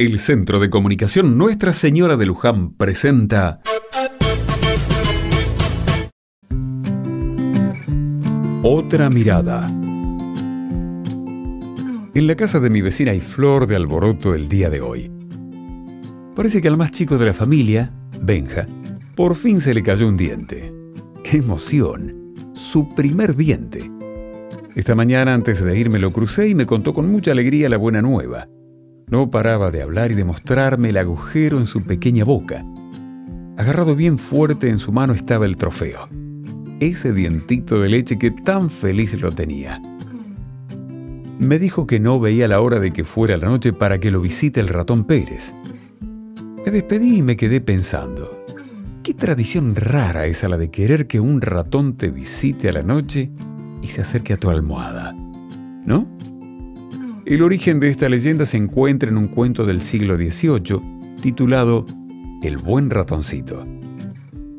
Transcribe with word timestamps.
El 0.00 0.20
Centro 0.20 0.60
de 0.60 0.70
Comunicación 0.70 1.36
Nuestra 1.36 1.72
Señora 1.72 2.16
de 2.16 2.24
Luján 2.24 2.70
presenta 2.74 3.60
Otra 8.62 9.10
mirada. 9.10 9.66
En 12.14 12.26
la 12.28 12.36
casa 12.36 12.60
de 12.60 12.70
mi 12.70 12.80
vecina 12.80 13.10
hay 13.10 13.20
flor 13.20 13.66
de 13.66 13.74
alboroto 13.74 14.36
el 14.36 14.48
día 14.48 14.70
de 14.70 14.80
hoy. 14.80 15.10
Parece 16.36 16.62
que 16.62 16.68
al 16.68 16.76
más 16.76 16.92
chico 16.92 17.18
de 17.18 17.26
la 17.26 17.32
familia, 17.32 17.92
Benja, 18.22 18.68
por 19.16 19.34
fin 19.34 19.60
se 19.60 19.74
le 19.74 19.82
cayó 19.82 20.06
un 20.06 20.16
diente. 20.16 20.72
¡Qué 21.24 21.38
emoción! 21.38 22.34
Su 22.52 22.94
primer 22.94 23.34
diente. 23.34 23.90
Esta 24.76 24.94
mañana 24.94 25.34
antes 25.34 25.60
de 25.60 25.76
irme 25.76 25.98
lo 25.98 26.12
crucé 26.12 26.46
y 26.46 26.54
me 26.54 26.66
contó 26.66 26.94
con 26.94 27.10
mucha 27.10 27.32
alegría 27.32 27.68
la 27.68 27.78
buena 27.78 28.00
nueva. 28.00 28.46
No 29.10 29.30
paraba 29.30 29.70
de 29.70 29.82
hablar 29.82 30.12
y 30.12 30.14
de 30.14 30.24
mostrarme 30.24 30.90
el 30.90 30.98
agujero 30.98 31.58
en 31.58 31.66
su 31.66 31.82
pequeña 31.82 32.24
boca. 32.24 32.64
Agarrado 33.56 33.96
bien 33.96 34.18
fuerte 34.18 34.68
en 34.68 34.78
su 34.78 34.92
mano 34.92 35.14
estaba 35.14 35.46
el 35.46 35.56
trofeo. 35.56 36.08
Ese 36.80 37.12
dientito 37.12 37.80
de 37.80 37.88
leche 37.88 38.18
que 38.18 38.30
tan 38.30 38.70
feliz 38.70 39.14
lo 39.20 39.32
tenía. 39.32 39.80
Me 41.38 41.58
dijo 41.58 41.86
que 41.86 42.00
no 42.00 42.20
veía 42.20 42.48
la 42.48 42.60
hora 42.60 42.80
de 42.80 42.92
que 42.92 43.04
fuera 43.04 43.36
la 43.36 43.46
noche 43.46 43.72
para 43.72 43.98
que 43.98 44.10
lo 44.10 44.20
visite 44.20 44.60
el 44.60 44.68
ratón 44.68 45.04
Pérez. 45.04 45.54
Me 46.64 46.70
despedí 46.70 47.16
y 47.16 47.22
me 47.22 47.36
quedé 47.36 47.60
pensando. 47.60 48.44
Qué 49.02 49.14
tradición 49.14 49.74
rara 49.74 50.26
es 50.26 50.42
la 50.42 50.58
de 50.58 50.70
querer 50.70 51.06
que 51.06 51.18
un 51.18 51.40
ratón 51.40 51.96
te 51.96 52.10
visite 52.10 52.68
a 52.68 52.72
la 52.72 52.82
noche 52.82 53.30
y 53.82 53.86
se 53.86 54.02
acerque 54.02 54.34
a 54.34 54.36
tu 54.36 54.50
almohada. 54.50 55.14
¿No? 55.86 56.06
El 57.28 57.42
origen 57.42 57.78
de 57.78 57.90
esta 57.90 58.08
leyenda 58.08 58.46
se 58.46 58.56
encuentra 58.56 59.10
en 59.10 59.18
un 59.18 59.28
cuento 59.28 59.66
del 59.66 59.82
siglo 59.82 60.16
XVIII 60.16 60.80
titulado 61.20 61.84
El 62.42 62.56
buen 62.56 62.88
ratoncito. 62.88 63.66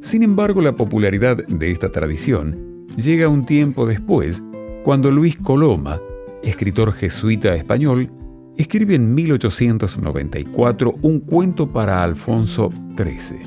Sin 0.00 0.24
embargo, 0.24 0.60
la 0.60 0.74
popularidad 0.74 1.36
de 1.46 1.70
esta 1.70 1.92
tradición 1.92 2.88
llega 2.96 3.28
un 3.28 3.46
tiempo 3.46 3.86
después, 3.86 4.42
cuando 4.82 5.12
Luis 5.12 5.36
Coloma, 5.36 6.00
escritor 6.42 6.92
jesuita 6.92 7.54
español, 7.54 8.10
escribe 8.56 8.96
en 8.96 9.14
1894 9.14 10.96
un 11.02 11.20
cuento 11.20 11.72
para 11.72 12.02
Alfonso 12.02 12.70
XIII 12.96 13.42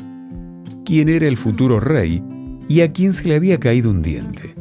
quién 0.86 1.10
era 1.10 1.28
el 1.28 1.36
futuro 1.36 1.82
rey 1.82 2.24
y 2.70 2.80
a 2.80 2.94
quién 2.94 3.12
se 3.12 3.28
le 3.28 3.36
había 3.36 3.60
caído 3.60 3.92
un 3.92 4.02
diente. 4.02 4.56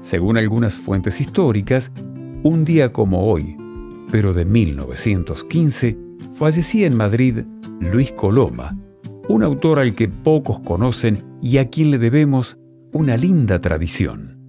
Según 0.00 0.36
algunas 0.38 0.78
fuentes 0.78 1.20
históricas, 1.20 1.90
un 2.42 2.64
día 2.64 2.92
como 2.92 3.26
hoy, 3.26 3.56
pero 4.10 4.34
de 4.34 4.44
1915, 4.44 5.96
fallecía 6.34 6.86
en 6.86 6.96
Madrid 6.96 7.38
Luis 7.80 8.12
Coloma, 8.12 8.76
un 9.28 9.42
autor 9.42 9.78
al 9.78 9.94
que 9.94 10.08
pocos 10.08 10.60
conocen 10.60 11.22
y 11.40 11.58
a 11.58 11.68
quien 11.68 11.90
le 11.90 11.98
debemos 11.98 12.58
una 12.92 13.16
linda 13.16 13.60
tradición. 13.60 14.41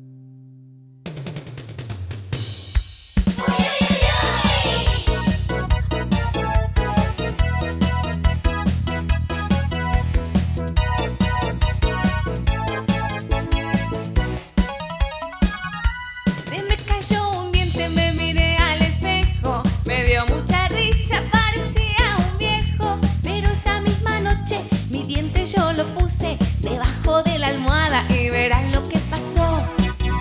Debajo 26.60 27.24
de 27.24 27.40
la 27.40 27.48
almohada 27.48 28.06
y 28.10 28.30
verán 28.30 28.72
lo 28.72 28.88
que 28.88 29.00
pasó. 29.10 29.66
¿Qué 29.78 30.12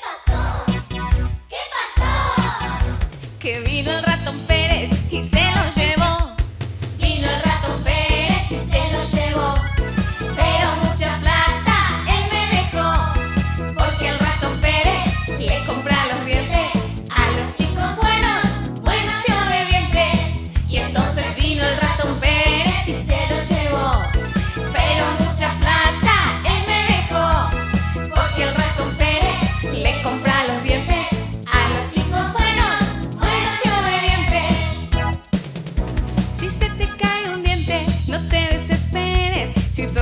pasó? 0.00 0.64
¿Qué 1.48 1.58
pasó? 1.74 2.78
Que 3.40 3.60
vino 3.60 3.90
el 3.90 4.02
ratón 4.04 4.38
Pérez 4.46 4.90
y 5.10 5.22
se 5.24 5.53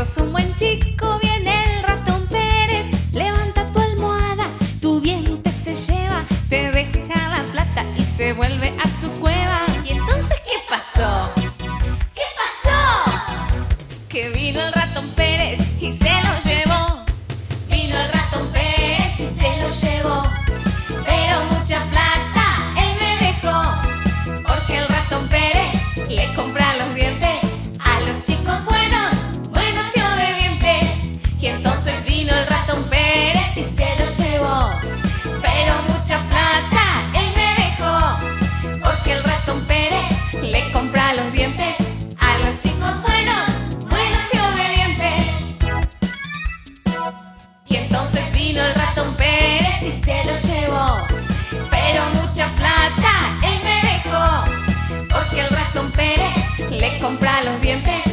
sos 0.05 0.17
un 0.19 0.33
buen 0.33 0.55
chico, 0.57 1.19
viene 1.23 1.65
el 1.65 1.83
ratón 1.85 2.27
Pérez. 2.27 2.87
Levanta 3.13 3.67
tu 3.67 3.79
almohada, 3.79 4.47
tu 4.81 5.01
diente 5.01 5.51
se 5.53 5.75
lleva, 5.75 6.25
te 6.49 6.73
deja 6.73 7.29
la 7.29 7.45
plata 7.53 7.85
y 7.97 8.03
se 8.03 8.33
vuelve 8.33 8.75
a 8.83 9.01
su 9.01 9.11
cueva. 9.21 9.61
¿Y 9.85 9.91
entonces 9.93 10.39
qué 10.45 10.59
pasó? 10.69 11.33
¿Qué 12.15 12.27
pasó? 12.37 13.69
Que 14.09 14.31
vino 14.31 14.61
el 14.61 14.73
ratón 14.73 14.82
Pero 50.71 52.05
mucha 52.15 52.47
plata 52.57 53.37
él 53.43 53.61
me 53.65 53.81
dejó. 53.91 54.45
porque 55.11 55.41
el 55.41 55.49
ratón 55.49 55.91
Pérez 55.93 56.71
le 56.71 56.99
compra 57.01 57.43
los 57.43 57.61
dientes 57.61 58.12